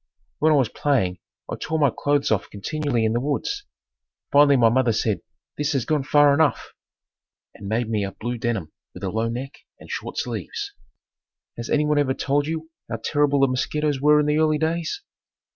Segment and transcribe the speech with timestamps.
[0.39, 3.65] When I was playing I tore my clothes off continually in the woods.
[4.31, 5.21] Finally my mother said,
[5.59, 6.73] "This has gone far enough!"
[7.53, 10.73] and made me a blue denim with a low neck and short sleeves.
[11.55, 15.03] Has anyone ever told you how terrible the mosquitoes were in the early days?